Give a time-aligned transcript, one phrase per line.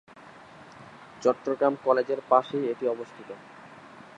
[1.21, 3.29] চট্টগ্রাম কলেজের পাশেই এটি অবস্থিত।